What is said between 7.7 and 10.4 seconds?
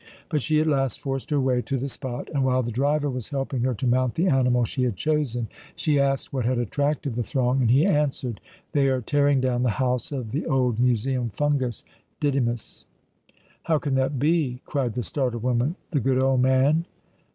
answered: "They are tearing down the house of